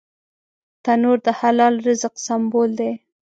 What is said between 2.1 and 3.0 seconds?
سمبول دی